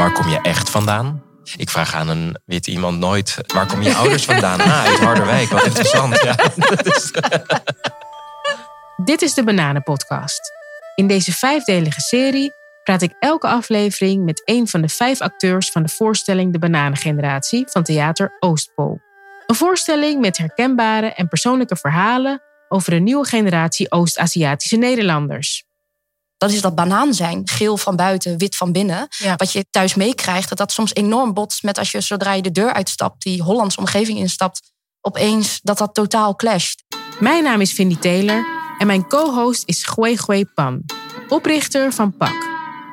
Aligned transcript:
waar 0.00 0.12
kom 0.12 0.28
je 0.28 0.40
echt 0.40 0.70
vandaan? 0.70 1.22
Ik 1.56 1.70
vraag 1.70 1.94
aan 1.94 2.08
een 2.08 2.36
wit 2.44 2.66
iemand 2.66 2.98
nooit, 2.98 3.36
waar 3.46 3.66
kom 3.66 3.82
je 3.82 3.94
ouders 3.94 4.24
vandaan? 4.24 4.60
Ah, 4.60 4.84
uit 4.84 4.98
Harderwijk, 4.98 5.48
wat 5.48 5.64
interessant. 5.64 6.20
Dit 9.04 9.22
is 9.22 9.34
de 9.34 9.44
Bananenpodcast. 9.44 10.40
In 10.94 11.06
deze 11.06 11.32
vijfdelige 11.32 12.00
serie 12.00 12.52
praat 12.84 13.02
ik 13.02 13.14
elke 13.18 13.46
aflevering 13.46 14.24
met 14.24 14.42
een 14.44 14.68
van 14.68 14.80
de 14.80 14.88
vijf 14.88 15.20
acteurs 15.20 15.70
van 15.70 15.82
de 15.82 15.88
voorstelling 15.88 16.52
De 16.52 16.58
Bananengeneratie 16.58 17.64
van 17.68 17.82
Theater 17.82 18.36
Oostpol. 18.38 19.00
Een 19.46 19.54
voorstelling 19.54 20.20
met 20.20 20.38
herkenbare 20.38 21.06
en 21.06 21.28
persoonlijke 21.28 21.76
verhalen 21.76 22.42
over 22.68 22.92
een 22.92 23.04
nieuwe 23.04 23.26
generatie 23.26 23.90
Oost-Aziatische 23.90 24.76
Nederlanders. 24.76 25.64
Dat 26.40 26.50
is 26.50 26.60
dat 26.60 26.74
banaan 26.74 27.14
zijn, 27.14 27.48
geel 27.48 27.76
van 27.76 27.96
buiten, 27.96 28.38
wit 28.38 28.56
van 28.56 28.72
binnen. 28.72 29.08
Wat 29.36 29.52
je 29.52 29.66
thuis 29.70 29.94
meekrijgt, 29.94 30.48
dat 30.48 30.58
dat 30.58 30.72
soms 30.72 30.94
enorm 30.94 31.34
botst 31.34 31.62
met 31.62 31.78
als 31.78 31.90
je 31.90 32.00
zodra 32.00 32.32
je 32.32 32.42
de 32.42 32.50
deur 32.50 32.72
uitstapt, 32.72 33.22
die 33.22 33.42
Hollandse 33.42 33.78
omgeving 33.78 34.18
instapt, 34.18 34.60
opeens 35.00 35.60
dat 35.62 35.78
dat 35.78 35.94
totaal 35.94 36.36
clasht. 36.36 36.84
Mijn 37.18 37.42
naam 37.42 37.60
is 37.60 37.72
Vindy 37.72 37.96
Taylor 37.96 38.46
en 38.78 38.86
mijn 38.86 39.08
co-host 39.08 39.62
is 39.66 39.84
Gui 39.84 40.16
Gui 40.16 40.44
Pan, 40.44 40.84
oprichter 41.28 41.92
van 41.92 42.16
PAC, 42.16 42.48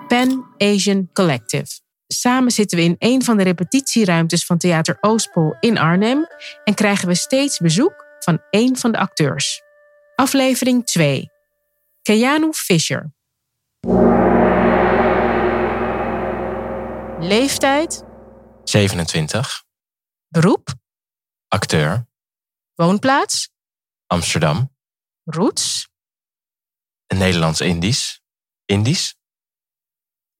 Pan 0.07 0.45
Asian 0.57 1.09
Collective. 1.13 1.79
Samen 2.07 2.51
zitten 2.51 2.77
we 2.77 2.83
in 2.83 2.95
een 2.99 3.23
van 3.23 3.37
de 3.37 3.43
repetitieruimtes 3.43 4.45
van 4.45 4.57
Theater 4.57 4.97
Oostpol 5.01 5.55
in 5.59 5.77
Arnhem 5.77 6.27
en 6.63 6.73
krijgen 6.73 7.07
we 7.07 7.15
steeds 7.15 7.57
bezoek 7.57 8.05
van 8.19 8.41
een 8.49 8.77
van 8.77 8.91
de 8.91 8.97
acteurs. 8.97 9.61
Aflevering 10.15 10.85
2. 10.85 11.29
Keanu 12.01 12.53
Fisher. 12.53 13.15
Leeftijd? 17.19 18.03
27. 18.63 19.63
Beroep? 20.27 20.73
Acteur. 21.47 22.07
Woonplaats? 22.75 23.49
Amsterdam. 24.07 24.75
Roots? 25.23 25.89
Nederlands-Indisch. 27.07 28.21
Indisch? 28.65 29.15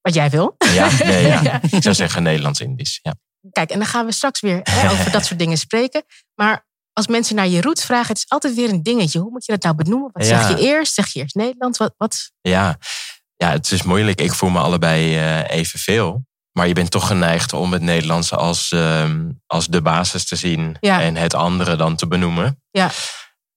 Wat 0.02 0.14
jij 0.14 0.30
wil? 0.30 0.56
Ja, 0.58 0.90
nee, 1.04 1.28
ja. 1.28 1.62
ik 1.72 1.82
zou 1.84 1.96
zeggen 1.96 2.24
Nederlands-Indisch. 2.24 3.00
Ja. 3.02 3.16
Kijk, 3.52 3.70
en 3.70 3.78
dan 3.78 3.88
gaan 3.88 4.06
we 4.06 4.12
straks 4.12 4.40
weer 4.40 4.60
hè, 4.64 4.92
over 4.92 5.12
dat 5.12 5.26
soort 5.26 5.40
dingen 5.40 5.58
spreken. 5.58 6.04
Maar 6.36 6.66
als 6.94 7.08
mensen 7.08 7.36
naar 7.36 7.48
je 7.48 7.62
roots 7.62 7.86
vragen, 7.86 8.08
het 8.08 8.18
is 8.18 8.30
altijd 8.30 8.56
weer 8.56 8.70
een 8.70 8.84
dingetje. 8.84 9.20
Hoe 9.20 9.32
moet 9.32 9.46
je 9.46 9.52
dat 9.52 9.64
nou 9.64 9.76
benoemen? 9.76 10.10
Wat 10.14 10.26
zeg 10.26 10.50
je 10.50 10.60
eerst? 10.60 10.94
Zeg 10.94 11.08
je 11.08 11.20
eerst 11.20 11.36
Nederlands? 11.36 11.78
Wat, 11.78 11.94
wat? 11.98 12.32
Ja. 12.42 12.78
Ja, 13.38 13.52
het 13.52 13.72
is 13.72 13.84
moeilijk. 13.84 14.22
Ik 14.22 14.34
voel 14.34 14.50
me 14.50 14.60
allebei 14.60 15.16
uh, 15.16 15.58
evenveel. 15.58 16.26
Maar 16.52 16.68
je 16.68 16.74
bent 16.74 16.92
toch 16.92 17.08
geneigd 17.08 17.54
om 17.54 17.74
het 17.74 17.82
Nederlands 17.82 18.32
als, 18.32 18.72
uh, 18.72 19.10
als 19.46 19.68
de 19.68 19.82
basis 19.82 20.26
te 20.26 20.36
zien. 20.36 20.78
En 20.80 21.16
het 21.16 21.34
andere 21.34 21.76
dan 21.76 21.96
te 21.96 22.08
benoemen. 22.08 22.62
Ja. 22.72 22.92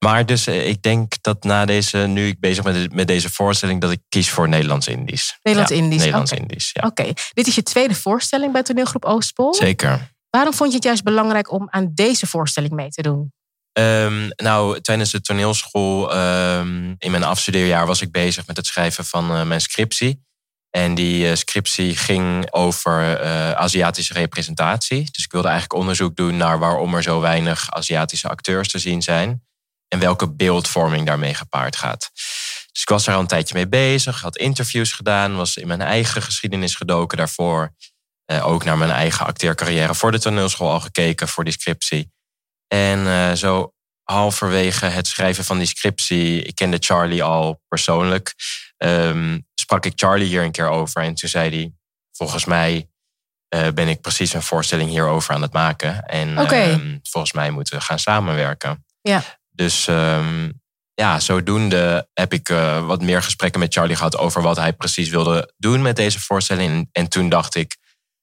Maar 0.05 0.27
dus 0.27 0.47
eh, 0.47 0.69
ik 0.69 0.83
denk 0.83 1.12
dat 1.20 1.45
na 1.45 1.64
deze, 1.64 1.98
nu 1.98 2.27
ik 2.27 2.41
bezig 2.41 2.64
ben 2.64 2.81
met, 2.81 2.95
met 2.95 3.06
deze 3.06 3.31
voorstelling, 3.31 3.81
dat 3.81 3.91
ik 3.91 4.00
kies 4.09 4.31
voor 4.31 4.48
Nederlands-Indisch. 4.48 5.39
Nederlands-Indisch. 5.42 5.98
Ja, 5.98 6.05
Nederlands-Indisch. 6.05 6.70
Ja. 6.72 6.87
Oké, 6.87 7.12
dit 7.33 7.47
is 7.47 7.55
je 7.55 7.62
tweede 7.62 7.94
voorstelling 7.94 8.53
bij 8.53 8.62
toneelgroep 8.62 9.05
Oostpol. 9.05 9.55
Zeker. 9.55 10.11
Waarom 10.31 10.55
vond 10.55 10.70
je 10.70 10.77
het 10.77 10.84
juist 10.84 11.03
belangrijk 11.03 11.53
om 11.53 11.67
aan 11.70 11.91
deze 11.94 12.27
voorstelling 12.27 12.72
mee 12.72 12.89
te 12.89 13.03
doen? 13.03 13.33
Um, 13.73 14.31
nou, 14.37 14.81
tijdens 14.81 15.11
de 15.11 15.21
toneelschool 15.21 16.17
um, 16.17 16.95
in 16.99 17.11
mijn 17.11 17.25
afstudeerjaar 17.25 17.87
was 17.87 18.01
ik 18.01 18.12
bezig 18.12 18.47
met 18.47 18.57
het 18.57 18.67
schrijven 18.67 19.05
van 19.05 19.37
uh, 19.37 19.43
mijn 19.43 19.61
scriptie. 19.61 20.25
En 20.71 20.95
die 20.95 21.27
uh, 21.31 21.35
scriptie 21.35 21.97
ging 21.97 22.53
over 22.53 23.23
uh, 23.23 23.51
Aziatische 23.51 24.12
representatie. 24.12 25.09
Dus 25.11 25.25
ik 25.25 25.33
wilde 25.33 25.49
eigenlijk 25.49 25.81
onderzoek 25.81 26.17
doen 26.17 26.37
naar 26.37 26.59
waarom 26.59 26.95
er 26.95 27.03
zo 27.03 27.21
weinig 27.21 27.71
Aziatische 27.71 28.29
acteurs 28.29 28.69
te 28.69 28.79
zien 28.79 29.03
zijn. 29.03 29.45
En 29.89 29.99
welke 29.99 30.33
beeldvorming 30.33 31.06
daarmee 31.06 31.34
gepaard 31.34 31.77
gaat. 31.77 32.11
Dus 32.73 32.83
ik 32.83 32.89
was 32.89 33.05
daar 33.05 33.15
al 33.15 33.21
een 33.21 33.27
tijdje 33.27 33.55
mee 33.55 33.69
bezig, 33.69 34.21
had 34.21 34.37
interviews 34.37 34.93
gedaan, 34.93 35.37
was 35.37 35.56
in 35.56 35.67
mijn 35.67 35.83
eigen 35.83 36.23
geschiedenis 36.23 36.75
gedoken 36.75 37.17
daarvoor. 37.17 37.75
ook 38.43 38.65
naar 38.65 38.78
mijn 38.78 38.91
eigen 38.91 39.27
acteercarrière 39.27 39.94
voor 39.94 40.12
de 40.12 40.19
toneelschool 40.19 40.71
al 40.71 40.81
gekeken 40.81 41.28
voor 41.28 41.44
die 41.44 41.53
scriptie. 41.53 42.12
En 42.75 42.98
uh, 42.98 43.32
zo 43.32 43.72
halverwege 44.03 44.86
het 44.86 45.06
schrijven 45.06 45.44
van 45.44 45.58
die 45.58 45.66
scriptie, 45.66 46.42
ik 46.42 46.54
kende 46.54 46.76
Charlie 46.81 47.22
al 47.22 47.62
persoonlijk, 47.69 48.34
um, 48.76 49.47
sprak 49.54 49.84
ik 49.84 49.92
Charlie 49.97 50.26
hier 50.26 50.42
een 50.42 50.53
keer 50.53 50.69
over. 50.69 51.03
En 51.03 51.14
toen 51.14 51.28
zei 51.28 51.50
hij, 51.50 51.72
volgens 52.12 52.44
mij 52.44 52.88
uh, 53.54 53.69
ben 53.69 53.88
ik 53.88 54.00
precies 54.00 54.32
een 54.32 54.42
voorstelling 54.42 54.91
hierover 54.91 55.34
aan 55.34 55.42
het 55.42 55.53
maken. 55.53 56.03
En 56.03 56.38
okay. 56.38 56.72
um, 56.72 57.00
volgens 57.03 57.32
mij 57.32 57.50
moeten 57.50 57.78
we 57.78 57.84
gaan 57.84 57.98
samenwerken. 57.98 58.84
Ja. 59.00 59.22
Dus 59.50 59.87
um, 59.87 60.60
ja, 60.94 61.20
zodoende 61.20 62.08
heb 62.12 62.32
ik 62.32 62.48
uh, 62.48 62.87
wat 62.87 63.02
meer 63.02 63.22
gesprekken 63.22 63.60
met 63.60 63.75
Charlie 63.75 63.97
gehad 63.97 64.16
over 64.16 64.42
wat 64.42 64.56
hij 64.56 64.72
precies 64.72 65.08
wilde 65.08 65.52
doen 65.56 65.82
met 65.82 65.97
deze 65.97 66.20
voorstelling. 66.20 66.88
En 66.92 67.08
toen 67.08 67.28
dacht 67.28 67.54
ik, 67.54 67.76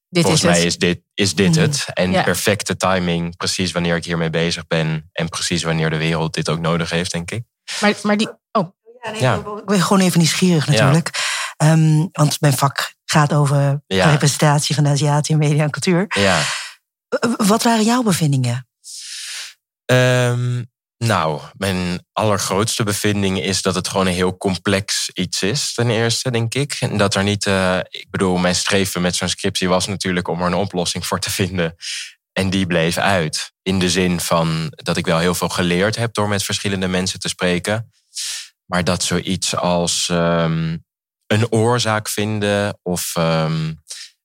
dit 0.09 0.21
Volgens 0.23 0.43
is 0.43 0.49
mij 0.49 0.57
het. 0.57 0.65
is 0.67 0.77
dit, 0.77 1.01
is 1.13 1.35
dit 1.35 1.49
Mhm. 1.51 1.59
het. 1.59 1.85
En 1.93 2.11
Ja. 2.11 2.23
perfecte 2.23 2.77
timing, 2.77 3.35
precies 3.37 3.71
wanneer 3.71 3.95
ik 3.95 4.05
hiermee 4.05 4.29
bezig 4.29 4.67
ben. 4.67 5.09
En 5.13 5.29
precies 5.29 5.63
wanneer 5.63 5.89
de 5.89 5.97
wereld 5.97 6.33
dit 6.33 6.49
ook 6.49 6.59
nodig 6.59 6.89
heeft, 6.89 7.11
denk 7.11 7.31
ik. 7.31 7.43
Maar, 7.79 7.93
maar 8.01 8.17
die. 8.17 8.29
Oh, 8.51 8.71
Ja. 9.19 9.35
Ik 9.35 9.65
ben 9.65 9.81
gewoon 9.81 10.01
even 10.01 10.19
nieuwsgierig 10.19 10.67
natuurlijk. 10.67 11.09
Ehm, 11.57 12.05
want 12.11 12.41
mijn 12.41 12.57
vak 12.57 12.93
gaat 13.05 13.33
over 13.33 13.81
Ja. 13.87 14.09
representatie 14.11 14.75
van 14.75 14.83
de 14.83 14.89
Aziaten 14.89 15.33
in 15.33 15.37
media 15.39 15.63
en 15.63 15.69
cultuur. 15.71 16.05
Ja. 16.07 16.41
Wat 17.37 17.63
waren 17.63 17.83
jouw 17.85 18.01
bevindingen? 18.03 18.67
Ehm, 19.85 20.63
nou, 20.97 21.41
mijn 21.57 22.05
allergrootste 22.13 22.83
bevinding 22.83 23.41
is 23.41 23.61
dat 23.61 23.75
het 23.75 23.87
gewoon 23.87 24.07
een 24.07 24.13
heel 24.13 24.37
complex 24.37 25.09
iets 25.13 25.41
is, 25.41 25.73
ten 25.73 25.89
eerste, 25.89 26.31
denk 26.31 26.53
ik. 26.53 26.77
En 26.79 26.97
dat 26.97 27.15
er 27.15 27.23
niet, 27.23 27.45
eh, 27.45 27.77
ik 27.89 28.07
bedoel, 28.09 28.37
mijn 28.37 28.55
streven 28.55 29.01
met 29.01 29.15
zo'n 29.15 29.29
scriptie 29.29 29.69
was 29.69 29.87
natuurlijk 29.87 30.27
om 30.27 30.39
er 30.41 30.47
een 30.47 30.53
oplossing 30.53 31.05
voor 31.05 31.19
te 31.19 31.31
vinden. 31.31 31.75
En 32.33 32.49
die 32.49 32.65
bleef 32.67 32.97
uit. 32.97 33.51
In 33.61 33.79
de 33.79 33.89
zin 33.89 34.19
van 34.19 34.73
dat 34.75 34.97
ik 34.97 35.05
wel 35.05 35.19
heel 35.19 35.35
veel 35.35 35.49
geleerd 35.49 35.95
heb 35.95 36.13
door 36.13 36.27
met 36.27 36.43
verschillende 36.43 36.87
mensen 36.87 37.19
te 37.19 37.27
spreken. 37.27 37.91
Maar 38.65 38.83
dat 38.83 39.03
zoiets 39.03 39.55
als 39.55 40.09
ehm, 40.09 40.77
een 41.27 41.51
oorzaak 41.51 42.09
vinden 42.09 42.79
of 42.83 43.15
ehm, 43.15 43.73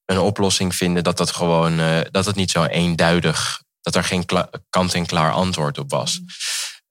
een 0.04 0.18
oplossing 0.18 0.74
vinden, 0.74 1.04
dat 1.04 1.16
dat 1.16 1.30
gewoon, 1.30 1.80
eh, 1.80 2.00
dat 2.10 2.26
het 2.26 2.36
niet 2.36 2.50
zo 2.50 2.64
eenduidig, 2.64 3.62
dat 3.80 3.94
er 3.94 4.04
geen 4.04 4.24
kla- 4.24 4.50
kant-en-klaar 4.70 5.32
antwoord 5.32 5.78
op 5.78 5.90
was. 5.90 6.20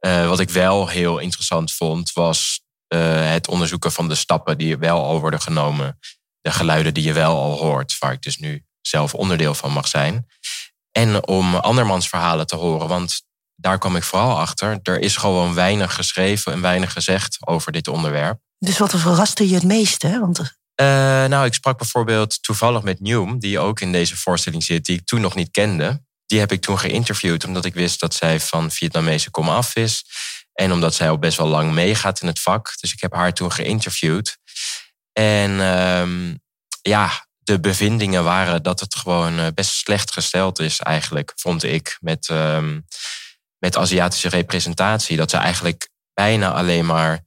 Eh, 0.01 0.28
wat 0.28 0.39
ik 0.39 0.50
wel 0.50 0.88
heel 0.88 1.17
interessant 1.17 1.73
vond, 1.73 2.13
was 2.13 2.62
eh, 2.88 3.31
het 3.31 3.47
onderzoeken 3.47 3.91
van 3.91 4.07
de 4.07 4.16
stappen 4.16 4.57
die 4.57 4.78
wel 4.78 5.03
al 5.03 5.19
worden 5.19 5.41
genomen. 5.41 6.00
De 6.41 6.51
geluiden 6.51 6.94
die 6.94 7.03
je 7.03 7.13
wel 7.13 7.38
al 7.38 7.57
hoort, 7.57 7.97
waar 8.00 8.11
ik 8.11 8.22
dus 8.22 8.38
nu 8.38 8.66
zelf 8.81 9.13
onderdeel 9.13 9.53
van 9.53 9.72
mag 9.72 9.88
zijn. 9.88 10.28
En 10.91 11.28
om 11.28 11.56
andermans 11.56 12.07
verhalen 12.07 12.47
te 12.47 12.56
horen, 12.56 12.88
want 12.88 13.22
daar 13.56 13.78
kwam 13.78 13.95
ik 13.95 14.03
vooral 14.03 14.40
achter. 14.40 14.79
Er 14.84 15.00
is 15.00 15.16
gewoon 15.16 15.53
weinig 15.53 15.95
geschreven 15.95 16.53
en 16.53 16.61
weinig 16.61 16.94
gezegd 16.94 17.38
over 17.40 17.72
dit 17.72 17.88
onderwerp. 17.88 18.40
Dus 18.57 18.78
wat 18.78 19.00
verraste 19.00 19.50
je 19.50 19.56
het 19.56 19.63
meeste? 19.63 20.19
Want 20.19 20.59
Eh, 20.75 20.85
nou, 21.25 21.45
ik 21.45 21.53
sprak 21.53 21.78
bijvoorbeeld 21.78 22.44
toevallig 22.44 22.81
met 22.81 23.00
Newm, 23.00 23.40
die 23.40 23.59
ook 23.59 23.79
in 23.79 23.91
deze 23.91 24.17
voorstelling 24.17 24.63
zit, 24.63 24.85
die 24.85 24.97
ik 24.97 25.06
toen 25.06 25.22
nog 25.22 25.35
niet 25.35 25.51
kende. 25.51 26.01
Die 26.31 26.39
heb 26.39 26.51
ik 26.51 26.61
toen 26.61 26.79
geïnterviewd, 26.79 27.45
omdat 27.45 27.65
ik 27.65 27.73
wist 27.73 27.99
dat 27.99 28.13
zij 28.13 28.39
van 28.39 28.71
Vietnamese 28.71 29.31
komaf 29.31 29.75
is. 29.75 30.05
En 30.53 30.71
omdat 30.71 30.95
zij 30.95 31.09
al 31.09 31.19
best 31.19 31.37
wel 31.37 31.47
lang 31.47 31.71
meegaat 31.71 32.21
in 32.21 32.27
het 32.27 32.39
vak. 32.39 32.73
Dus 32.79 32.93
ik 32.93 33.01
heb 33.01 33.13
haar 33.13 33.33
toen 33.33 33.51
geïnterviewd. 33.51 34.37
En 35.13 35.61
ehm, 35.61 36.35
ja, 36.81 37.25
de 37.37 37.59
bevindingen 37.59 38.23
waren 38.23 38.63
dat 38.63 38.79
het 38.79 38.95
gewoon 38.95 39.39
eh, 39.39 39.47
best 39.53 39.72
slecht 39.72 40.11
gesteld 40.11 40.59
is, 40.59 40.79
eigenlijk, 40.79 41.31
vond 41.35 41.63
ik, 41.63 41.97
met, 41.99 42.28
ehm, 42.28 42.79
met 43.57 43.77
Aziatische 43.77 44.29
representatie. 44.29 45.17
Dat 45.17 45.29
ze 45.29 45.37
eigenlijk 45.37 45.89
bijna 46.13 46.51
alleen 46.53 46.85
maar 46.85 47.25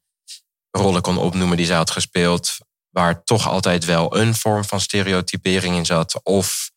rollen 0.70 1.02
kon 1.02 1.18
opnoemen 1.18 1.56
die 1.56 1.66
zij 1.66 1.76
had 1.76 1.90
gespeeld, 1.90 2.58
waar 2.90 3.24
toch 3.24 3.48
altijd 3.48 3.84
wel 3.84 4.16
een 4.16 4.34
vorm 4.34 4.64
van 4.64 4.80
stereotypering 4.80 5.76
in 5.76 5.86
zat. 5.86 6.20
Of 6.22 6.70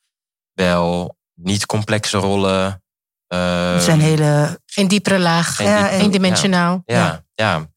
wel 0.53 1.17
niet 1.39 1.66
complexe 1.66 2.18
rollen. 2.18 2.84
eh, 3.28 3.74
het 3.74 3.84
zijn 3.84 4.00
hele... 4.01 4.62
geen 4.66 4.88
diepere 4.88 5.19
laag. 5.19 5.56
geen 5.56 5.68
Ja, 5.68 5.81
diep- 5.81 5.92
en- 5.92 6.00
Eendimensionaal. 6.00 6.81
ja, 6.86 7.24
ja. 7.34 7.69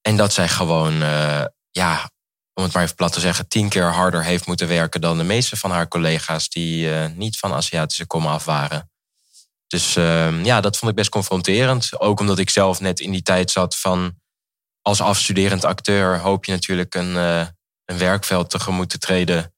En 0.00 0.16
dat 0.16 0.32
zij 0.32 0.48
gewoon, 0.48 1.02
eh, 1.02 1.44
ja, 1.70 2.10
om 2.54 2.62
het 2.62 2.72
maar 2.72 2.82
even 2.82 2.94
plat 2.94 3.12
te 3.12 3.20
zeggen, 3.20 3.48
tien 3.48 3.68
keer 3.68 3.92
harder 3.92 4.24
heeft 4.24 4.46
moeten 4.46 4.68
werken 4.68 5.00
dan 5.00 5.18
de 5.18 5.24
meeste 5.24 5.56
van 5.56 5.70
haar 5.70 5.88
collega's 5.88 6.48
die 6.48 6.94
eh, 6.94 7.10
niet 7.10 7.38
van 7.38 7.52
Aziatische 7.52 8.06
komaf 8.06 8.44
waren. 8.44 8.90
Dus 9.66 9.96
ehm, 9.96 10.44
ja, 10.44 10.60
dat 10.60 10.76
vond 10.76 10.90
ik 10.90 10.96
best 10.96 11.10
confronterend. 11.10 12.00
Ook 12.00 12.20
omdat 12.20 12.38
ik 12.38 12.50
zelf 12.50 12.80
net 12.80 13.00
in 13.00 13.10
die 13.10 13.22
tijd 13.22 13.50
zat 13.50 13.76
van 13.78 14.20
als 14.82 15.00
afstuderend 15.00 15.64
acteur 15.64 16.18
hoop 16.18 16.44
je 16.44 16.52
natuurlijk 16.52 16.94
een, 16.94 17.16
eh, 17.16 17.46
een 17.84 17.98
werkveld 17.98 18.50
tegemoet 18.50 18.90
te 18.90 18.98
treden 18.98 19.54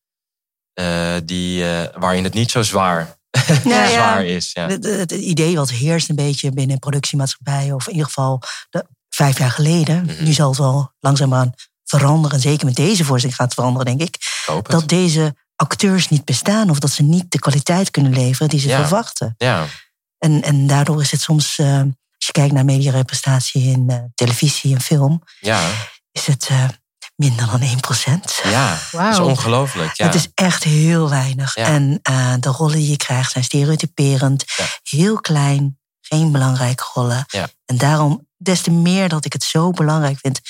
eh, 0.73 1.15
die, 1.25 1.65
eh, 1.71 2.01
waarin 2.01 2.25
het 2.25 2.35
niet 2.35 2.51
zo 2.51 2.63
zwaar, 2.63 3.17
Ja, 3.65 3.89
zwaar 3.91 4.25
is. 4.25 4.51
Ja. 4.53 4.67
Het, 4.69 5.13
idee 5.13 5.57
wat 5.57 5.71
heerst 5.71 6.09
een 6.09 6.17
beetje 6.17 6.51
binnen 6.51 6.79
productiemaatschappijen, 6.79 7.75
of 7.75 7.87
in 7.87 7.93
ieder 7.93 8.07
geval 8.07 8.43
de, 8.71 8.85
vijf 9.09 9.39
jaar 9.39 9.51
geleden, 9.51 10.05
Mhm. 10.05 10.25
nu 10.25 10.33
zal 10.33 10.49
het 10.49 10.59
wel 10.59 10.93
langzaamaan 11.01 11.53
veranderen, 11.85 12.41
zeker 12.41 12.67
met 12.67 12.77
deze 12.77 13.05
voorstelling 13.05 13.37
gaat 13.39 13.47
het 13.47 13.55
veranderen, 13.55 13.87
denk 13.99 14.09
ik, 14.09 14.17
het. 14.47 14.67
dat 14.67 14.89
deze 14.89 15.35
acteurs 15.57 16.09
niet 16.09 16.25
bestaan 16.25 16.71
of 16.71 16.79
dat 16.79 16.91
ze 16.91 17.03
niet 17.03 17.31
de 17.31 17.39
kwaliteit 17.39 17.91
kunnen 17.91 18.13
leveren 18.13 18.49
die 18.49 18.61
ze 18.61 18.69
Ja. 18.69 18.81
verwachten. 18.81 19.35
Ja, 19.39 19.67
En, 20.19 20.43
en 20.43 20.67
daardoor 20.67 21.01
is 21.01 21.11
het 21.11 21.21
soms, 21.21 21.59
eh, 21.59 21.79
als 22.17 22.27
je 22.27 22.33
kijkt 22.33 22.53
naar 22.53 22.65
mediarepresentatie 22.65 23.63
in 23.63 23.85
eh, 23.91 23.99
televisie 24.15 24.75
en 24.75 24.81
film, 24.81 25.23
ja, 25.41 25.71
is 26.13 26.27
het 26.27 26.47
eh, 26.51 26.69
minder 27.17 27.47
dan 27.47 27.61
1%. 27.61 28.41
ja. 28.43 28.79
Dat 28.91 29.13
is 29.13 29.19
ongelooflijk. 29.19 29.97
Ja. 29.97 30.07
Het 30.07 30.15
is 30.15 30.29
echt 30.35 30.63
heel 30.65 31.11
weinig. 31.11 31.55
Ja. 31.55 31.67
En 31.67 31.99
eh, 32.03 32.35
de 32.41 32.49
rollen 32.49 32.77
die 32.77 32.91
je 32.91 32.97
krijgt 32.97 33.33
zijn 33.33 33.45
stereotyperend, 33.45 34.45
Ja. 34.57 34.65
heel 34.83 35.21
klein, 35.21 35.79
geen 36.01 36.33
belangrijke 36.33 36.85
rollen. 36.95 37.25
Ja. 37.27 37.49
En 37.67 37.77
daarom 37.79 38.29
des 38.37 38.61
te 38.61 38.71
meer 38.71 39.09
dat 39.09 39.25
ik 39.25 39.33
het 39.33 39.43
zo 39.43 39.71
belangrijk 39.71 40.19
vind 40.19 40.41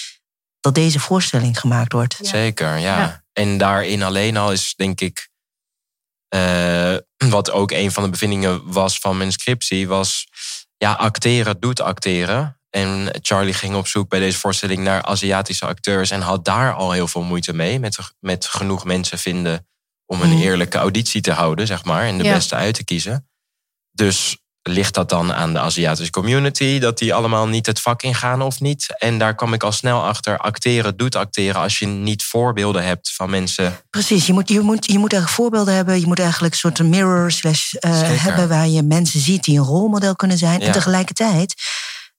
dat 0.60 0.74
deze 0.74 1.00
voorstelling 1.00 1.60
gemaakt 1.60 1.92
wordt. 1.92 2.16
Zeker, 2.20 2.76
ja. 2.78 2.98
Ja. 2.98 3.22
En 3.32 3.58
daarin 3.58 4.02
alleen 4.02 4.36
al 4.36 4.52
is 4.52 4.74
denk 4.76 5.00
ik. 5.00 5.28
eh, 6.28 6.94
wat 7.36 7.50
ook 7.50 7.70
een 7.70 7.92
van 7.92 8.02
de 8.02 8.08
bevindingen 8.08 8.72
was 8.72 8.98
van 8.98 9.16
mijn 9.16 9.32
scriptie, 9.32 9.88
was. 9.88 10.26
Ja, 10.76 10.92
acteren 10.92 11.60
doet 11.60 11.80
acteren. 11.80 12.60
En 12.74 13.08
Charlie 13.22 13.54
ging 13.54 13.74
op 13.74 13.86
zoek 13.86 14.08
bij 14.08 14.18
deze 14.20 14.38
voorstelling 14.38 14.82
naar 14.82 15.02
Aziatische 15.02 15.66
acteurs. 15.66 16.10
En 16.10 16.20
had 16.20 16.44
daar 16.44 16.74
al 16.74 16.92
heel 16.92 17.08
veel 17.08 17.22
moeite 17.22 17.52
mee. 17.52 17.78
Met, 17.80 17.98
met 18.20 18.46
genoeg 18.46 18.84
mensen 18.84 19.18
vinden 19.18 19.66
om 20.06 20.20
een 20.20 20.30
Mm. 20.30 20.40
eerlijke 20.40 20.78
auditie 20.78 21.20
te 21.20 21.32
houden, 21.32 21.66
zeg 21.66 21.84
maar. 21.84 22.04
En 22.04 22.18
de 22.18 22.24
Ja. 22.24 22.34
beste 22.34 22.54
uit 22.54 22.74
te 22.74 22.84
kiezen. 22.84 23.28
Dus 23.92 24.36
ligt 24.62 24.94
dat 24.94 25.08
dan 25.08 25.32
aan 25.32 25.52
de 25.52 25.58
Aziatische 25.58 26.10
community, 26.12 26.78
dat 26.78 26.98
die 26.98 27.14
allemaal 27.14 27.46
niet 27.48 27.66
het 27.66 27.80
vak 27.80 28.02
ingaan 28.02 28.42
of 28.42 28.60
niet? 28.60 28.86
En 28.98 29.18
daar 29.18 29.34
kwam 29.34 29.52
ik 29.52 29.62
al 29.62 29.72
snel 29.72 30.04
achter. 30.04 30.38
Acteren 30.38 30.96
doet 30.96 31.16
acteren 31.16 31.60
als 31.60 31.78
je 31.78 31.86
niet 31.86 32.22
voorbeelden 32.24 32.84
hebt 32.84 33.12
van 33.14 33.30
mensen. 33.30 33.76
Precies, 33.90 34.26
je 34.26 34.32
moet, 34.32 34.48
je, 34.48 34.60
moet, 34.60 34.86
je 34.86 34.98
moet 34.98 35.12
eigenlijk 35.12 35.42
voorbeelden 35.42 35.74
hebben. 35.74 36.00
Je 36.00 36.06
moet 36.06 36.18
eigenlijk 36.18 36.52
een 36.52 36.58
soort 36.58 36.82
mirror 36.82 37.30
slash 37.30 37.74
eh, 37.74 37.90
hebben 38.22 38.48
waar 38.48 38.68
je 38.68 38.82
mensen 38.82 39.20
ziet 39.20 39.44
die 39.44 39.58
een 39.58 39.64
rolmodel 39.64 40.16
kunnen 40.16 40.38
zijn. 40.38 40.60
Ja. 40.60 40.66
En 40.66 40.72
tegelijkertijd, 40.72 41.54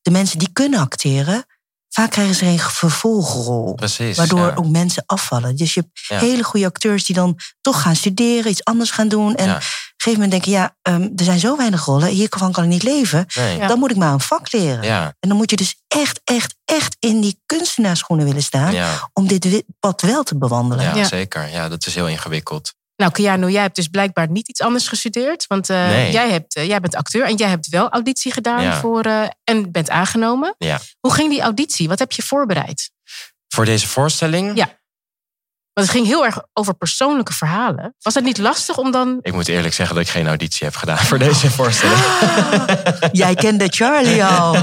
de 0.06 0.12
mensen 0.12 0.40
die 0.40 0.50
kunnen 0.54 0.80
acteren, 0.80 1.46
vaak 1.90 2.12
krijgen 2.12 2.36
ze 2.36 2.46
een 2.46 2.60
vervolgrol. 2.60 3.74
Precies. 3.74 4.18
Waardoor 4.18 4.40
ja. 4.48 4.54
ook 4.56 4.68
mensen 4.68 5.04
afvallen. 5.06 5.56
Dus 5.56 5.74
je 5.74 5.80
hebt 5.80 6.00
Ja. 6.08 6.28
hele 6.28 6.44
goede 6.44 6.66
acteurs 6.66 7.06
die 7.06 7.16
dan 7.16 7.40
toch 7.62 7.82
gaan 7.82 7.96
studeren, 7.96 8.52
iets 8.52 8.64
anders 8.64 8.92
gaan 8.92 9.08
doen. 9.08 9.36
En 9.36 9.46
Ja. 9.46 9.56
op 9.56 9.62
een 9.62 10.12
gegeven 10.12 10.14
moment 10.14 10.32
denken, 10.32 10.52
ja, 10.52 10.76
ehm, 10.82 11.02
er 11.16 11.24
zijn 11.24 11.40
zo 11.40 11.58
weinig 11.58 11.86
rollen, 11.86 12.08
hiervan 12.08 12.52
kan 12.52 12.64
ik 12.64 12.70
niet 12.70 12.84
leven. 12.84 13.26
Nee. 13.36 13.58
Ja. 13.58 13.68
Dan 13.68 13.80
moet 13.80 13.92
ik 13.92 13.98
maar 13.98 14.14
een 14.14 14.20
vak 14.20 14.52
leren. 14.52 14.84
Ja, 14.84 15.16
En 15.20 15.30
dan 15.30 15.38
moet 15.38 15.50
je 15.50 15.56
dus 15.56 15.76
echt, 15.88 16.22
echt, 16.24 16.56
echt 16.66 16.96
in 17.00 17.22
die 17.22 17.42
kunstenaarsschoenen 17.46 18.26
willen 18.26 18.44
staan. 18.44 18.74
ja, 18.74 19.10
Om 19.14 19.28
dit 19.28 19.64
pad 19.80 20.02
wel 20.02 20.24
te 20.24 20.38
bewandelen. 20.38 20.84
ja, 20.86 20.96
Ja. 20.96 21.04
zeker. 21.06 21.50
Ja, 21.50 21.70
dat 21.70 21.86
is 21.86 21.96
heel 21.96 22.08
ingewikkeld. 22.08 22.74
Nou, 22.98 23.12
Keanu, 23.12 23.50
jij 23.50 23.62
hebt 23.62 23.76
dus 23.76 23.88
blijkbaar 23.88 24.30
niet 24.30 24.48
iets 24.50 24.62
anders 24.62 24.88
gestudeerd. 24.88 25.48
Want 25.48 25.70
eh, 25.70 25.88
Nee. 25.88 26.12
jij, 26.12 26.30
hebt, 26.30 26.56
eh, 26.56 26.68
jij 26.68 26.80
bent 26.80 26.96
acteur 26.96 27.26
en 27.26 27.36
jij 27.36 27.50
hebt 27.50 27.68
wel 27.70 27.90
auditie 27.90 28.32
gedaan 28.32 28.62
Ja. 28.64 28.80
voor, 28.80 29.02
eh, 29.04 29.22
en 29.44 29.72
bent 29.72 29.90
aangenomen. 29.90 30.56
Ja. 30.58 30.80
Hoe 31.00 31.14
ging 31.14 31.30
die 31.30 31.42
auditie? 31.42 31.88
Wat 31.88 32.00
heb 32.00 32.12
je 32.12 32.22
voorbereid? 32.24 32.92
Voor 33.48 33.66
deze 33.66 33.88
voorstelling, 33.88 34.58
Ja. 34.58 34.84
Want 35.74 35.88
het 35.88 35.96
ging 35.96 36.08
heel 36.08 36.26
erg 36.26 36.38
over 36.54 36.74
persoonlijke 36.74 37.34
verhalen. 37.34 37.96
Was 38.00 38.14
het 38.14 38.24
niet 38.24 38.38
lastig 38.38 38.78
om 38.78 38.92
dan... 38.92 39.20
ik 39.22 39.34
moet 39.34 39.48
eerlijk 39.48 39.74
zeggen 39.74 39.96
dat 39.96 40.04
ik 40.06 40.10
geen 40.12 40.28
auditie 40.28 40.66
heb 40.66 40.76
gedaan 40.76 40.98
voor 40.98 41.18
deze 41.18 41.52
voorstelling. 41.58 42.00
Jij 43.12 43.36
kende 43.36 43.68
Charlie 43.70 44.24
al. 44.26 44.56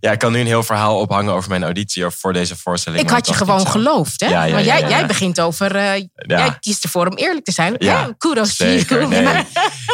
ja, 0.00 0.12
ik 0.12 0.18
kan 0.18 0.32
nu 0.32 0.40
een 0.40 0.46
heel 0.46 0.62
verhaal 0.62 0.98
ophangen 0.98 1.34
over 1.34 1.48
mijn 1.50 1.62
auditie 1.62 2.06
of 2.06 2.14
voor 2.14 2.32
deze 2.32 2.56
voorstelling. 2.56 3.02
Ik 3.02 3.10
had 3.10 3.26
je 3.26 3.34
gewoon 3.34 3.66
geloofd, 3.66 4.20
hè? 4.20 4.26
Ja, 4.28 4.44
ja, 4.44 4.52
Want 4.52 4.64
ja, 4.64 4.78
jij, 4.78 4.88
jij 4.88 5.06
begint 5.06 5.40
over... 5.40 5.76
eh. 5.76 6.04
Jij 6.14 6.56
kiest 6.60 6.84
ervoor 6.84 7.06
om 7.06 7.16
eerlijk 7.16 7.44
te 7.44 7.52
zijn. 7.52 7.74
Ja, 7.78 8.14
kudos 8.18 8.56
Zeker, 8.56 9.08
nee. 9.08 9.44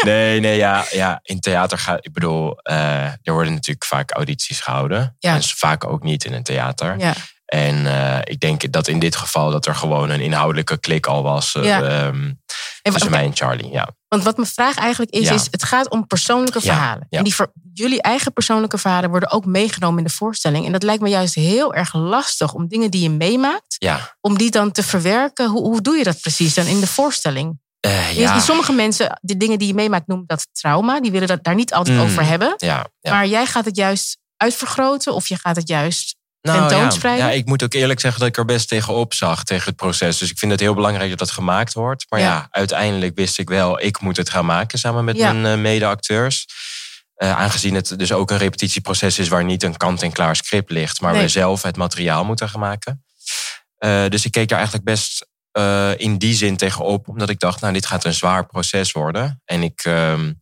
Nee, 0.05 0.41
nee, 0.41 0.57
ja, 0.57 0.85
ja. 0.91 1.21
In 1.23 1.41
theater 1.41 1.79
gaat, 1.79 2.05
ik 2.07 2.13
bedoel, 2.13 2.59
eh, 2.63 3.05
er 3.05 3.33
worden 3.33 3.53
natuurlijk 3.53 3.87
vaak 3.87 4.11
audities 4.11 4.61
gehouden. 4.61 5.17
En 5.21 5.43
vaak 5.43 5.85
ook 5.85 6.03
niet 6.03 6.25
in 6.25 6.33
een 6.33 6.43
theater. 6.43 6.99
Ja. 6.99 7.15
En 7.47 7.87
eh, 7.87 8.19
ik 8.25 8.41
denk 8.41 8.73
dat 8.73 8.89
in 8.89 8.99
dit 8.99 9.17
geval 9.17 9.51
dat 9.51 9.67
er 9.67 9.75
gewoon 9.75 10.11
een 10.11 10.21
inhoudelijke 10.21 10.79
klik 10.79 11.07
al 11.07 11.23
was 11.23 11.53
Ja. 11.61 11.83
En 11.83 12.43
tussen 12.93 13.11
wa- 13.11 13.17
mij 13.17 13.27
en 13.27 13.37
Charlie. 13.37 13.71
Ja, 13.71 13.89
Want 14.09 14.23
wat 14.23 14.37
mijn 14.37 14.49
vraag 14.49 14.77
eigenlijk 14.77 15.11
is, 15.11 15.29
Ja. 15.29 15.35
is 15.35 15.47
het 15.51 15.65
gaat 15.65 15.91
om 15.91 16.07
persoonlijke 16.07 16.61
verhalen. 16.61 17.07
ja. 17.11 17.19
En 17.19 17.25
die 17.25 17.35
ver- 17.35 17.53
jullie 17.73 18.03
eigen 18.03 18.33
persoonlijke 18.33 18.79
verhalen 18.79 19.11
worden 19.11 19.31
ook 19.31 19.45
meegenomen 19.45 19.99
in 19.99 20.05
de 20.05 20.11
voorstelling. 20.13 20.67
En 20.67 20.73
dat 20.73 20.83
lijkt 20.83 21.03
me 21.03 21.09
juist 21.09 21.35
heel 21.35 21.75
erg 21.75 21.95
lastig 21.95 22.53
om 22.55 22.69
dingen 22.69 22.91
die 22.91 23.03
je 23.03 23.11
meemaakt, 23.11 23.77
om 24.21 24.39
die 24.39 24.51
dan 24.51 24.73
te 24.73 24.83
verwerken. 24.83 25.49
Hoe, 25.49 25.63
hoe 25.63 25.81
doe 25.81 25.97
je 25.97 26.05
dat 26.05 26.21
precies 26.21 26.55
dan 26.55 26.67
in 26.67 26.81
de 26.81 26.87
voorstelling? 26.87 27.59
Eh, 27.81 28.17
ja. 28.17 28.39
Sommige 28.41 28.73
mensen, 28.73 29.19
de 29.23 29.37
dingen 29.37 29.59
die 29.59 29.69
je 29.69 29.75
meemaakt, 29.75 30.07
noemen 30.07 30.27
dat 30.27 30.47
trauma. 30.53 31.01
Die 31.01 31.11
willen 31.11 31.29
dat 31.29 31.45
daar 31.45 31.55
niet 31.55 31.73
altijd 31.75 31.97
Mm. 31.97 32.03
over 32.05 32.25
hebben. 32.27 32.55
ja, 32.57 32.87
ja. 33.01 33.11
Maar 33.13 33.27
jij 33.27 33.47
gaat 33.47 33.65
het 33.65 33.77
juist 33.77 34.19
uitvergroten 34.37 35.15
of 35.15 35.27
je 35.29 35.37
gaat 35.39 35.57
het 35.57 35.69
juist 35.69 36.17
Nou, 36.47 36.59
ja, 36.63 36.67
tentoonspreiden? 36.69 37.27
ja, 37.27 37.33
ik 37.33 37.47
moet 37.47 37.63
ook 37.63 37.73
eerlijk 37.75 38.01
zeggen 38.01 38.21
dat 38.21 38.29
ik 38.29 38.37
er 38.37 38.45
best 38.45 38.69
tegenop 38.69 39.15
zag 39.15 39.45
tegen 39.45 39.65
het 39.69 39.77
proces. 39.77 40.19
Dus 40.19 40.31
ik 40.31 40.39
vind 40.39 40.51
het 40.53 40.61
heel 40.61 40.75
belangrijk 40.75 41.11
dat 41.11 41.19
dat 41.19 41.31
gemaakt 41.31 41.73
wordt. 41.73 42.07
Maar 42.09 42.21
ja, 42.21 42.27
Ja. 42.27 42.47
uiteindelijk 42.51 43.15
wist 43.17 43.39
ik 43.39 43.49
wel, 43.49 43.81
ik 43.81 44.01
moet 44.01 44.17
het 44.17 44.31
gaan 44.31 44.47
maken 44.47 44.79
samen 44.79 45.05
met 45.05 45.17
Ja. 45.17 45.33
mijn 45.33 45.55
eh, 45.57 45.63
mede-acteurs. 45.63 46.47
Eh, 47.15 47.37
aangezien 47.39 47.75
het 47.75 47.99
dus 47.99 48.13
ook 48.13 48.31
een 48.31 48.39
repetitieproces 48.39 49.19
is 49.19 49.29
waar 49.29 49.45
niet 49.45 49.63
een 49.63 49.77
kant-en-klaar 49.77 50.37
script 50.37 50.71
ligt, 50.71 51.01
maar 51.01 51.13
Nee. 51.13 51.23
we 51.23 51.29
zelf 51.29 51.63
het 51.63 51.77
materiaal 51.77 52.25
moeten 52.25 52.49
gaan 52.49 52.61
maken. 52.61 53.05
Eh, 53.77 54.05
dus 54.09 54.25
ik 54.25 54.31
keek 54.31 54.49
daar 54.49 54.59
eigenlijk 54.59 54.89
best 54.89 55.27
in 55.97 56.19
die 56.19 56.35
zin 56.35 56.57
tegenop, 56.57 57.09
omdat 57.09 57.29
ik 57.29 57.39
dacht, 57.39 57.61
nou, 57.61 57.73
dit 57.73 57.87
gaat 57.87 58.05
een 58.05 58.15
zwaar 58.15 58.47
proces 58.47 58.93
worden. 58.93 59.43
En 59.45 59.63
ik 59.63 59.81
ehm, 59.85 60.33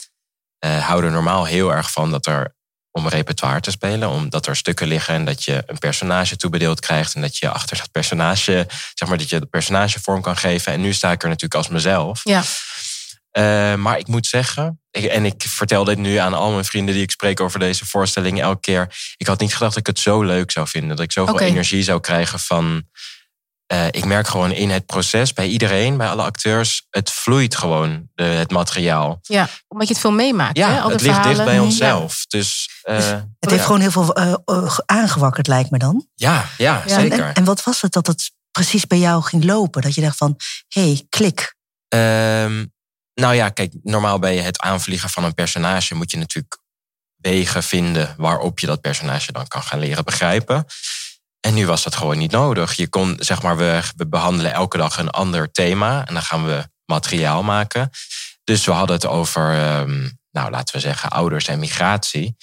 eh, 0.58 0.86
hou 0.86 1.04
er 1.04 1.10
normaal 1.10 1.44
heel 1.44 1.72
erg 1.72 1.90
van 1.90 2.10
dat 2.10 2.26
er 2.26 2.54
om 2.96 3.08
repertoire 3.08 3.60
te 3.60 3.70
spelen, 3.70 4.08
omdat 4.08 4.46
er 4.46 4.56
stukken 4.56 4.86
liggen 4.86 5.14
en 5.14 5.24
dat 5.24 5.44
je 5.44 5.62
een 5.66 5.78
personage 5.78 6.36
toebedeeld 6.36 6.80
krijgt 6.80 7.14
en 7.14 7.20
dat 7.20 7.36
je 7.36 7.48
achter 7.50 7.76
dat 7.76 7.90
personage, 7.90 8.66
zeg 8.94 9.08
maar, 9.08 9.18
dat 9.18 9.28
je 9.28 9.36
het 9.36 9.50
personage 9.50 10.00
vorm 10.00 10.20
kan 10.22 10.36
geven. 10.36 10.72
En 10.72 10.80
nu 10.80 10.92
sta 10.92 11.12
ik 11.12 11.22
er 11.22 11.28
natuurlijk 11.28 11.54
als 11.54 11.68
mezelf. 11.68 12.20
Ja. 12.24 12.42
Eh, 13.30 13.74
maar 13.74 13.98
ik 13.98 14.06
moet 14.06 14.26
zeggen, 14.26 14.80
ik- 14.90 15.04
en 15.04 15.24
ik 15.24 15.42
vertel 15.46 15.84
dit 15.84 15.98
nu 15.98 16.16
aan 16.16 16.34
al 16.34 16.50
mijn 16.52 16.64
vrienden 16.64 16.94
die 16.94 17.02
ik 17.02 17.10
spreek 17.10 17.40
over 17.40 17.58
deze 17.58 17.86
voorstelling 17.86 18.40
elke 18.40 18.60
keer. 18.60 18.96
Ik 19.16 19.26
had 19.26 19.40
niet 19.40 19.52
gedacht 19.52 19.70
dat 19.74 19.80
ik 19.80 19.86
het 19.86 19.98
zo 19.98 20.22
leuk 20.22 20.50
zou 20.50 20.68
vinden. 20.68 20.96
Dat 20.96 21.04
ik 21.04 21.12
zoveel 21.12 21.34
energie 21.48 21.82
zou 21.82 22.00
krijgen 22.00 22.38
van. 22.38 22.88
Eh, 23.66 23.86
ik 23.86 24.04
merk 24.04 24.28
gewoon 24.28 24.52
in 24.52 24.70
het 24.70 24.86
proces, 24.86 25.32
bij 25.32 25.46
iedereen, 25.46 25.96
bij 25.96 26.08
alle 26.08 26.22
acteurs, 26.22 26.86
het 26.90 27.10
vloeit 27.10 27.56
gewoon, 27.56 28.08
de, 28.14 28.22
het 28.22 28.50
materiaal. 28.50 29.18
Ja, 29.22 29.48
omdat 29.68 29.88
je 29.88 29.92
het 29.92 30.02
veel 30.02 30.12
meemaakt. 30.12 30.56
Ja, 30.56 30.70
hè? 30.72 30.80
Al 30.80 30.90
het 30.90 31.00
ligt 31.00 31.22
dicht 31.22 31.44
bij 31.44 31.54
Ja. 31.54 31.62
onszelf. 31.62 32.26
Dus, 32.26 32.70
eh, 32.82 32.96
Het 32.96 33.50
heeft 33.50 33.56
ja. 33.56 33.62
gewoon 33.62 33.80
heel 33.80 33.90
veel 33.90 34.14
eh, 34.14 34.34
eh, 34.44 34.78
aangewakkerd, 34.86 35.46
lijkt 35.46 35.70
me 35.70 35.78
dan. 35.78 36.06
Ja, 36.14 36.48
ja, 36.56 36.82
Ja, 36.86 37.00
zeker. 37.00 37.24
En, 37.26 37.34
en 37.34 37.44
wat 37.44 37.62
was 37.62 37.80
het 37.80 37.92
dat 37.92 38.06
het 38.06 38.30
precies 38.50 38.86
bij 38.86 38.98
jou 38.98 39.22
ging 39.22 39.44
lopen? 39.44 39.82
Dat 39.82 39.94
je 39.94 40.00
dacht 40.00 40.16
van, 40.16 40.36
hé, 40.68 40.82
hey, 40.82 41.06
klik. 41.08 41.54
Ehm, 41.88 42.64
nou 43.14 43.34
ja, 43.34 43.48
kijk, 43.48 43.74
normaal 43.82 44.18
bij 44.18 44.36
het 44.36 44.60
aanvliegen 44.60 45.10
van 45.10 45.24
een 45.24 45.34
personage 45.34 45.94
moet 45.94 46.10
je 46.10 46.16
natuurlijk 46.16 46.58
wegen 47.16 47.62
vinden 47.62 48.14
waarop 48.16 48.58
je 48.58 48.66
dat 48.66 48.80
personage 48.80 49.32
dan 49.32 49.48
kan 49.48 49.62
gaan 49.62 49.78
leren 49.78 50.04
begrijpen. 50.04 50.66
En 51.44 51.54
nu 51.54 51.66
was 51.66 51.82
dat 51.82 51.96
gewoon 51.96 52.18
niet 52.18 52.30
nodig. 52.30 52.72
Je 52.74 52.88
kon, 52.88 53.16
zeg 53.18 53.42
maar, 53.42 53.56
we, 53.56 53.80
we 53.96 54.06
behandelen 54.08 54.52
elke 54.52 54.76
dag 54.76 54.98
een 54.98 55.10
ander 55.10 55.50
thema 55.52 56.06
en 56.06 56.14
dan 56.14 56.22
gaan 56.22 56.44
we 56.44 56.68
materiaal 56.84 57.42
maken. 57.42 57.90
Dus 58.44 58.64
we 58.64 58.72
hadden 58.72 58.96
het 58.96 59.06
over, 59.06 59.52
ehm, 59.52 60.08
nou 60.30 60.50
laten 60.50 60.74
we 60.74 60.80
zeggen, 60.80 61.10
ouders 61.10 61.46
en 61.48 61.58
migratie. 61.58 62.36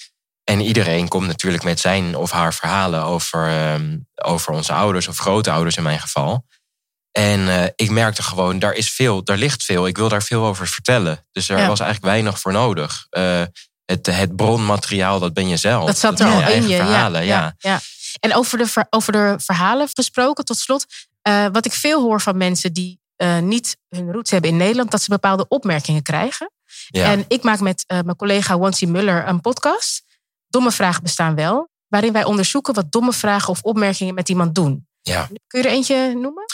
En 0.44 0.60
iedereen 0.60 1.08
komt 1.08 1.26
natuurlijk 1.26 1.62
met 1.64 1.80
zijn 1.80 2.16
of 2.16 2.30
haar 2.30 2.54
verhalen 2.54 3.02
over, 3.02 3.48
ehm, 3.48 3.98
over 4.14 4.52
onze 4.52 4.72
ouders 4.72 5.08
of 5.08 5.18
grootouders 5.18 5.76
in 5.76 5.82
mijn 5.82 6.00
geval. 6.00 6.46
En 7.12 7.48
eh, 7.48 7.68
ik 7.74 7.90
merkte 7.90 8.22
gewoon, 8.22 8.58
daar 8.58 8.72
is 8.72 8.92
veel, 8.92 9.24
daar 9.24 9.36
ligt 9.36 9.62
veel. 9.64 9.86
Ik 9.86 9.96
wil 9.96 10.08
daar 10.08 10.22
veel 10.22 10.44
over 10.44 10.66
vertellen. 10.68 11.26
Dus 11.32 11.48
er 11.48 11.58
Ja. 11.58 11.66
was 11.66 11.80
eigenlijk 11.80 12.12
weinig 12.12 12.40
voor 12.40 12.52
nodig. 12.52 13.06
Eh, 13.10 13.42
het, 13.84 14.06
het 14.06 14.36
bronmateriaal, 14.36 15.18
dat 15.18 15.34
ben 15.34 15.48
je 15.48 15.56
zelf. 15.56 15.86
Dat 15.86 15.98
zat 15.98 16.20
er 16.20 16.26
al 16.26 16.50
in 16.50 16.68
je. 16.68 16.76
verhalen, 16.76 17.24
ja. 17.24 17.40
ja, 17.40 17.54
ja. 17.58 17.80
En 18.20 18.34
over 18.34 18.58
de, 18.58 18.66
ver- 18.66 18.86
over 18.90 19.12
de 19.12 19.34
verhalen 19.38 19.88
gesproken, 19.92 20.44
tot 20.44 20.58
slot. 20.58 20.86
eh, 21.22 21.46
wat 21.52 21.64
ik 21.66 21.72
veel 21.72 22.02
hoor 22.02 22.20
van 22.20 22.36
mensen 22.36 22.72
die 22.72 23.00
eh, 23.16 23.38
niet 23.38 23.76
hun 23.88 24.12
roots 24.12 24.30
hebben 24.30 24.50
in 24.50 24.56
Nederland, 24.56 24.90
dat 24.90 25.02
ze 25.02 25.10
bepaalde 25.10 25.48
opmerkingen 25.48 26.02
krijgen. 26.02 26.52
Ja. 26.88 27.04
En 27.10 27.24
ik 27.28 27.42
maak 27.42 27.60
met 27.60 27.84
eh, 27.86 28.00
mijn 28.00 28.16
collega 28.16 28.58
Wansi 28.58 28.86
Muller 28.86 29.28
een 29.28 29.40
podcast. 29.40 30.02
Domme 30.48 30.70
vragen 30.70 31.02
bestaan 31.02 31.34
wel. 31.34 31.70
Waarin 31.88 32.12
wij 32.12 32.24
onderzoeken 32.24 32.74
wat 32.74 32.92
domme 32.92 33.12
vragen 33.12 33.48
of 33.48 33.62
opmerkingen 33.62 34.14
met 34.14 34.28
iemand 34.28 34.54
doen. 34.54 34.86
Ja. 35.02 35.28
Kun 35.46 35.60
je 35.62 35.68
er 35.68 35.74
eentje 35.74 36.14
noemen? 36.14 36.44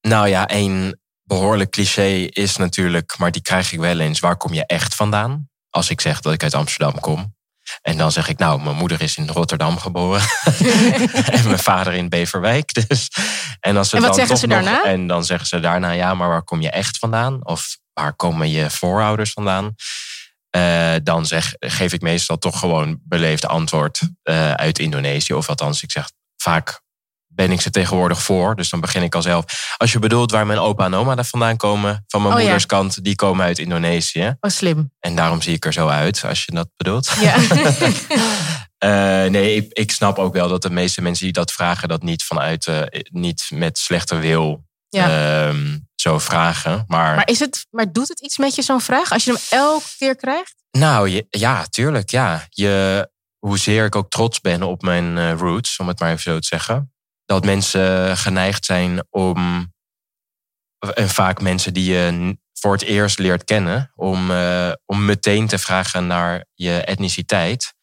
Nou 0.00 0.28
ja, 0.28 0.50
een 0.50 1.00
behoorlijk 1.22 1.70
cliché 1.70 2.08
is 2.30 2.56
natuurlijk, 2.56 3.18
maar 3.18 3.30
die 3.32 3.42
krijg 3.42 3.72
ik 3.72 3.78
wel 3.78 3.98
eens. 4.00 4.20
Waar 4.20 4.36
kom 4.36 4.52
je 4.52 4.66
echt 4.66 4.94
vandaan? 4.94 5.48
Als 5.70 5.90
ik 5.90 6.00
zeg 6.00 6.20
dat 6.20 6.32
ik 6.32 6.42
uit 6.42 6.54
Amsterdam 6.54 7.00
kom. 7.00 7.34
En 7.80 7.96
dan 7.96 8.12
zeg 8.12 8.28
ik, 8.28 8.38
nou, 8.38 8.62
mijn 8.62 8.76
moeder 8.76 9.02
is 9.02 9.16
in 9.16 9.28
Rotterdam 9.28 9.78
geboren. 9.78 10.22
en 11.36 11.44
mijn 11.44 11.58
vader 11.58 11.92
in 11.92 12.08
Beverwijk. 12.08 12.86
Dus, 12.88 13.08
en, 13.60 13.76
als 13.76 13.88
ze 13.88 13.96
en 13.96 14.02
wat 14.02 14.14
zeggen 14.14 14.36
ze 14.36 14.46
daarna? 14.46 14.84
En 14.84 15.06
dan 15.06 15.24
zeggen 15.24 15.46
ze 15.46 15.60
daarna, 15.60 15.90
ja, 15.90 16.14
maar 16.14 16.28
waar 16.28 16.42
kom 16.42 16.60
je 16.60 16.70
echt 16.70 16.98
vandaan? 16.98 17.46
Of 17.46 17.78
waar 17.92 18.14
komen 18.14 18.50
je 18.50 18.70
voorouders 18.70 19.32
vandaan? 19.32 19.74
Uh, 20.56 20.94
dan 21.02 21.26
zeg, 21.26 21.54
geef 21.58 21.92
ik 21.92 22.00
meestal 22.00 22.38
toch 22.38 22.58
gewoon 22.58 23.00
beleefd 23.02 23.46
antwoord 23.46 24.00
uh, 24.24 24.52
uit 24.52 24.78
Indonesië. 24.78 25.34
Of 25.34 25.48
althans, 25.48 25.82
ik 25.82 25.90
zeg 25.90 26.10
vaak 26.36 26.81
ben 27.34 27.50
ik 27.50 27.60
ze 27.60 27.70
tegenwoordig 27.70 28.22
voor. 28.22 28.56
Dus 28.56 28.70
dan 28.70 28.80
begin 28.80 29.02
ik 29.02 29.14
al 29.14 29.22
zelf. 29.22 29.74
Als 29.76 29.92
je 29.92 29.98
bedoelt 29.98 30.30
waar 30.30 30.46
mijn 30.46 30.58
opa 30.58 30.84
en 30.84 30.94
oma 30.94 31.14
daar 31.14 31.24
vandaan 31.24 31.56
komen, 31.56 32.04
van 32.06 32.22
mijn 32.22 32.34
oh, 32.34 32.40
moeders 32.40 32.66
kant, 32.66 33.04
die 33.04 33.14
komen 33.14 33.44
uit 33.44 33.58
Indonesië. 33.58 34.36
Oh, 34.40 34.50
slim. 34.50 34.92
En 35.00 35.14
daarom 35.14 35.42
zie 35.42 35.54
ik 35.54 35.64
er 35.64 35.72
zo 35.72 35.88
uit, 35.88 36.24
als 36.24 36.44
je 36.44 36.52
dat 36.52 36.68
bedoelt. 36.76 37.12
Ja. 37.20 37.36
uh, 39.24 39.30
nee, 39.36 39.54
ik, 39.54 39.72
ik, 39.72 39.90
snap 39.90 40.18
ook 40.18 40.32
wel 40.32 40.48
dat 40.48 40.62
de 40.62 40.70
meeste 40.70 41.02
mensen 41.02 41.24
die 41.24 41.32
dat 41.32 41.52
vragen, 41.52 41.88
dat 41.88 42.02
niet 42.02 42.24
vanuit, 42.24 42.66
uh, 42.66 42.82
niet 43.10 43.46
met 43.54 43.78
slechte 43.78 44.16
wil 44.16 44.64
ja. 44.88 45.48
uh, 45.48 45.74
zo 45.94 46.18
vragen. 46.18 46.84
Maar, 46.86 47.14
maar, 47.14 47.28
is 47.28 47.38
het, 47.38 47.66
maar 47.70 47.92
doet 47.92 48.08
het 48.08 48.20
iets 48.20 48.38
met 48.38 48.54
je 48.54 48.62
zo'n 48.62 48.80
vraag 48.80 49.12
als 49.12 49.24
je 49.24 49.30
hem 49.30 49.40
elke 49.50 49.88
keer 49.98 50.16
krijgt? 50.16 50.54
Nou 50.70 51.08
je, 51.08 51.26
ja, 51.30 51.64
tuurlijk. 51.64 52.10
Ja. 52.10 52.46
Je, 52.48 53.10
hoezeer 53.38 53.84
ik 53.84 53.96
ook 53.96 54.10
trots 54.10 54.40
ben 54.40 54.62
op 54.62 54.82
mijn 54.82 55.16
uh, 55.16 55.32
roots, 55.32 55.78
om 55.78 55.88
het 55.88 56.00
maar 56.00 56.10
even 56.10 56.22
zo 56.22 56.38
te 56.38 56.46
zeggen 56.46 56.91
dat 57.32 57.44
mensen 57.44 58.16
geneigd 58.16 58.64
zijn 58.64 59.06
om, 59.10 59.72
en 60.94 61.08
vaak 61.08 61.40
mensen 61.40 61.74
die 61.74 61.92
je 61.92 62.36
voor 62.52 62.72
het 62.72 62.82
eerst 62.82 63.18
leert 63.18 63.44
kennen, 63.44 63.92
om, 63.94 64.30
uh, 64.30 64.72
om 64.86 65.04
meteen 65.04 65.46
te 65.46 65.58
vragen 65.58 66.06
naar 66.06 66.44
je 66.54 66.72
etniciteit. 66.72 67.74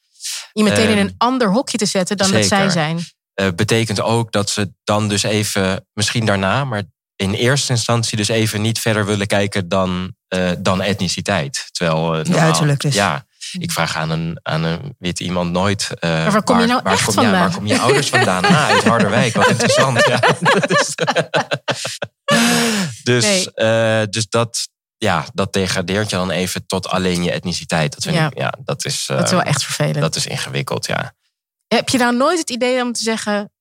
Je 0.52 0.64
meteen 0.64 0.90
in 0.90 0.98
een 0.98 1.08
ehm, 1.08 1.16
ander 1.18 1.52
hokje 1.52 1.78
te 1.78 1.86
zetten 1.86 2.18
dan 2.18 2.32
dat 2.32 2.46
zij 2.46 2.70
zijn. 2.70 3.00
Uh, 3.42 3.48
betekent 3.56 4.02
ook 4.02 4.32
dat 4.32 4.50
ze 4.50 4.74
dan 4.84 5.08
dus 5.08 5.24
even, 5.24 5.88
misschien 5.94 6.26
daarna, 6.26 6.66
maar 6.66 6.84
in 7.16 7.34
eerste 7.34 7.72
instantie 7.72 8.18
dus 8.18 8.28
even 8.28 8.62
niet 8.62 8.80
verder 8.80 9.06
willen 9.06 9.28
kijken 9.28 9.70
dan, 9.70 10.16
uh, 10.36 10.52
dan 10.60 10.82
etniciteit. 10.82 11.70
Terwijl, 11.72 12.20
uh, 12.20 12.24
normaal, 12.24 12.46
uiterlijk 12.46 12.80
dus. 12.80 12.94
Ja, 12.94 13.26
ik 13.52 13.72
vraag 13.72 13.96
aan 13.96 14.10
een, 14.10 14.40
aan 14.44 14.64
een 14.64 14.96
wit 15.00 15.20
iemand 15.20 15.52
nooit. 15.52 15.90
Uh, 16.00 16.10
maar 16.10 16.32
waar 16.32 16.44
kom 16.44 16.60
je 16.60 16.66
nou 16.66 16.82
echt 16.84 17.02
vandaan? 17.02 17.26
Ja, 17.26 17.40
waar 17.40 17.54
kom 17.54 17.66
je 17.66 17.80
ouders 17.80 18.10
vandaan? 18.10 18.46
ah, 18.46 18.68
uit 18.68 18.84
Harderwijk, 18.84 19.34
wat 19.34 19.50
interessant. 19.50 20.06
Ja. 20.06 20.20
dus, 23.04 23.50
uh, 23.56 24.02
dus 24.10 24.30
dat, 24.30 24.70
ja, 24.98 25.26
dat 25.34 25.54
degradeert 25.54 26.10
je 26.10 26.16
dan 26.16 26.32
even 26.32 26.66
tot 26.66 26.88
alleen 26.88 27.24
je 27.24 27.32
etniciteit. 27.32 27.94
Dat, 27.94 28.04
vind 28.04 28.16
ja. 28.16 28.26
Ik, 28.26 28.38
ja, 28.38 28.54
dat, 28.64 28.86
is, 28.86 29.08
uh, 29.12 29.18
dat 29.18 29.26
is 29.26 29.32
wel 29.32 29.42
echt 29.42 29.64
vervelend. 29.64 30.00
Dat 30.00 30.16
is 30.16 30.28
ingewikkeld, 30.28 30.86
ja. 30.86 31.14
Heb 31.68 31.90
je 31.90 31.98
nou 31.98 32.16
nooit 32.16 32.40
het 32.40 32.50
idee 32.50 32.82
om 32.82 32.94
te 32.94 33.02
zeggen 33.02 33.52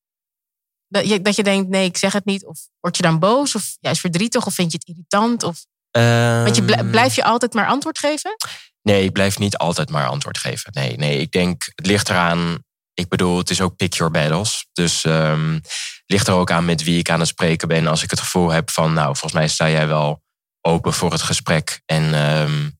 dat 0.88 1.09
je, 1.09 1.23
dat 1.23 1.37
je 1.37 1.42
denkt, 1.42 1.68
nee, 1.68 1.85
ik 1.85 1.97
zeg 1.97 2.12
het 2.12 2.25
niet? 2.25 2.47
Of 2.47 2.59
word 2.80 2.97
je 2.97 3.02
dan 3.02 3.18
boos? 3.18 3.54
Of 3.54 3.76
juist 3.80 4.00
verdrietig? 4.00 4.47
Of 4.47 4.54
vind 4.54 4.73
je 4.73 4.78
het 4.78 4.88
irritant? 4.88 5.42
Of... 5.42 5.64
Um, 5.90 6.42
Want 6.42 6.57
je 6.57 6.85
blijf 6.90 7.14
je 7.14 7.25
altijd 7.25 7.54
maar 7.54 7.66
antwoord 7.66 7.99
geven? 7.99 8.37
Nee, 8.82 9.04
ik 9.04 9.12
blijf 9.12 9.38
niet 9.38 9.56
altijd 9.56 9.90
maar 9.90 10.06
antwoord 10.06 10.38
geven. 10.38 10.70
Nee, 10.73 10.97
nee, 10.97 11.18
ik 11.18 11.30
denk, 11.30 11.73
het 11.75 11.87
ligt 11.87 12.08
eraan. 12.08 12.58
Ik 12.94 13.08
bedoel, 13.08 13.38
het 13.38 13.50
is 13.50 13.61
ook 13.61 13.76
pick 13.76 13.94
your 13.94 14.12
battles. 14.12 14.66
Dus 14.73 15.04
um, 15.04 15.54
het 15.54 16.02
ligt 16.06 16.28
er 16.28 16.35
ook 16.35 16.50
aan 16.50 16.64
met 16.64 16.82
wie 16.82 16.99
ik 16.99 17.11
aan 17.11 17.20
het 17.20 17.28
spreken 17.28 17.68
ben. 17.68 17.87
Als 17.87 18.02
ik 18.02 18.11
het 18.11 18.20
gevoel 18.20 18.50
heb 18.50 18.70
van, 18.70 18.92
nou, 18.92 19.06
volgens 19.06 19.32
mij 19.32 19.49
sta 19.49 19.70
jij 19.70 19.87
wel 19.87 20.23
open 20.61 20.92
voor 20.92 21.12
het 21.12 21.23
gesprek. 21.23 21.80
En 21.87 22.14
um, 22.14 22.78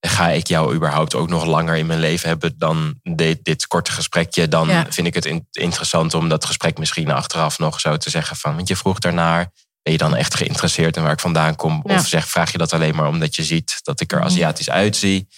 ga 0.00 0.28
ik 0.28 0.46
jou 0.46 0.74
überhaupt 0.74 1.14
ook 1.14 1.28
nog 1.28 1.44
langer 1.44 1.76
in 1.76 1.86
mijn 1.86 1.98
leven 1.98 2.28
hebben 2.28 2.58
dan 2.58 3.00
dit, 3.02 3.44
dit 3.44 3.66
korte 3.66 3.92
gesprekje, 3.92 4.48
dan 4.48 4.86
vind 4.88 5.06
ik 5.06 5.14
het 5.14 5.42
interessant 5.50 6.14
om 6.14 6.28
dat 6.28 6.44
gesprek 6.44 6.78
misschien 6.78 7.10
achteraf 7.10 7.58
nog 7.58 7.80
zo 7.80 7.96
te 7.96 8.10
zeggen 8.10 8.36
van, 8.36 8.54
want 8.54 8.68
je 8.68 8.76
vroeg 8.76 8.98
daarnaar, 8.98 9.52
ben 9.86 9.94
je 9.94 10.00
dan 10.00 10.16
echt 10.16 10.34
geïnteresseerd 10.34 10.96
in 10.96 11.02
waar 11.02 11.12
ik 11.12 11.20
vandaan 11.20 11.56
kom? 11.56 11.80
Of 11.82 12.06
zeg, 12.06 12.28
vraag 12.28 12.52
je 12.52 12.58
dat 12.58 12.72
alleen 12.72 12.94
maar 12.94 13.08
omdat 13.08 13.36
je 13.36 13.44
ziet 13.44 13.78
dat 13.82 14.00
ik 14.00 14.12
er 14.12 14.18
mhm. 14.18 14.26
Aziatisch 14.26 14.70
uitzie? 14.70 15.28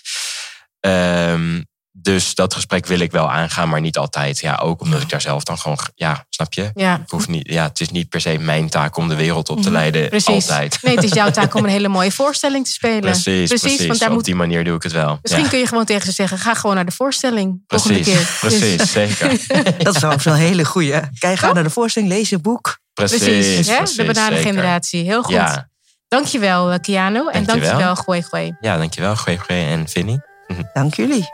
Um, 0.81 1.67
dus 1.93 2.35
dat 2.35 2.55
gesprek 2.55 2.87
wil 2.87 2.99
ik 2.99 3.13
wel 3.13 3.31
aangaan, 3.31 3.69
maar 3.69 3.81
niet 3.81 3.99
altijd. 3.99 4.39
Ja, 4.39 4.55
ook 4.55 4.81
omdat 4.81 5.03
ik 5.03 5.09
daar 5.09 5.21
zelf 5.21 5.43
dan 5.43 5.59
gewoon, 5.59 5.79
ja, 5.95 6.27
snap 6.29 6.53
je? 6.53 6.71
Ja. 6.75 6.95
Ik 6.95 7.11
hoef 7.11 7.29
niet, 7.29 7.49
ja, 7.51 7.63
het 7.63 7.81
is 7.81 7.91
niet 7.91 8.09
per 8.09 8.21
se 8.21 8.39
mijn 8.39 8.69
taak 8.69 8.97
om 8.97 9.09
de 9.09 9.15
wereld 9.15 9.49
op 9.49 9.57
te 9.57 9.63
mhm. 9.63 9.73
leiden. 9.73 10.09
Precies. 10.09 10.49
Altijd. 10.49 10.79
Nee, 10.83 10.95
het 10.95 11.05
is 11.05 11.13
jouw 11.13 11.31
taak 11.31 11.55
om 11.55 11.65
een 11.65 11.71
hele 11.79 11.89
mooie 11.89 12.13
voorstelling 12.13 12.65
te 12.65 12.73
spelen. 12.73 13.01
Precies, 13.01 13.49
precies. 13.49 13.87
want 13.87 13.99
daar 13.99 14.09
op 14.09 14.15
moet... 14.15 14.25
die 14.25 14.35
manier 14.35 14.65
doe 14.65 14.77
ik 14.77 14.83
het 14.83 14.93
wel. 14.93 15.19
Misschien 15.23 15.49
kun 15.49 15.59
je 15.59 15.67
gewoon 15.67 15.85
tegen 15.85 16.07
ze 16.07 16.13
zeggen, 16.13 16.39
ga 16.39 16.55
gewoon 16.55 16.77
naar 16.77 16.87
de 16.87 16.93
voorstelling. 16.93 17.67
Precies, 17.67 18.07
keer. 18.07 18.37
precies, 18.41 18.77
dus- 18.77 18.93
zeker. 18.93 19.41
dat 19.85 19.97
is 19.97 20.03
wel 20.03 20.13
een 20.25 20.35
hele 20.35 20.65
goede. 20.65 21.11
Kijk, 21.19 21.39
ga 21.39 21.53
naar 21.53 21.63
de 21.63 21.71
voorstelling, 21.71 22.13
lees 22.13 22.29
je 22.29 22.39
boek. 22.39 22.79
Precies, 23.07 23.19
precies, 23.19 23.97
hè? 23.97 24.05
de 24.05 24.13
bananengeneratie. 24.13 25.05
Heel 25.05 25.23
goed. 25.23 25.35
Ja. 25.35 25.69
Dankjewel, 26.09 26.73
uh, 26.73 26.79
Kiano. 26.79 27.29
En 27.29 27.45
dankjewel, 27.45 27.97
Gooi 27.97 28.23
Gooi. 28.23 28.57
Ja, 28.61 28.77
dankjewel, 28.77 29.17
Gooi 29.17 29.39
Gooi 29.39 29.67
en 29.67 29.89
Vinnie. 29.89 30.21
Dank 30.73 30.95
jullie. 30.95 31.29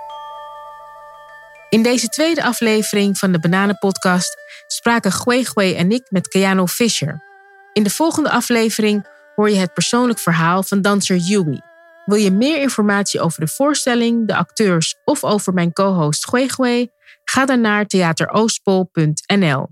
In 1.68 1.82
deze 1.82 2.08
tweede 2.08 2.44
aflevering 2.44 3.18
van 3.18 3.32
de 3.32 3.38
Bananenpodcast 3.38 4.36
spraken 4.66 5.12
Gwe 5.12 5.44
Gwe 5.44 5.74
en 5.74 5.90
ik 5.90 6.06
met 6.10 6.28
Keanu 6.28 6.66
Fisher. 6.66 7.22
In 7.72 7.82
de 7.82 7.90
volgende 7.90 8.30
aflevering 8.30 9.06
hoor 9.34 9.50
je 9.50 9.56
het 9.56 9.72
persoonlijk 9.72 10.18
verhaal 10.18 10.62
van 10.62 10.82
danser 10.82 11.16
Yui. 11.16 11.60
Wil 12.04 12.18
je 12.18 12.30
meer 12.30 12.60
informatie 12.60 13.20
over 13.20 13.40
de 13.40 13.48
voorstelling, 13.48 14.26
de 14.26 14.36
acteurs 14.36 14.94
of 15.04 15.24
over 15.24 15.52
mijn 15.52 15.72
co-host 15.72 16.28
Gwe 16.28 16.48
Gwe? 16.48 16.92
Ga 17.24 17.44
dan 17.44 17.60
naar 17.60 17.86
theateroostpol.nl. 17.86 19.68